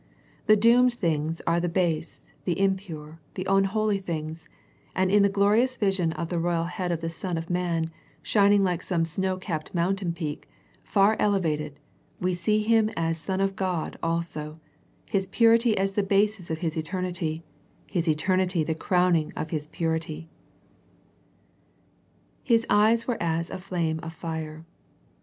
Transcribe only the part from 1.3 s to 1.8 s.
are the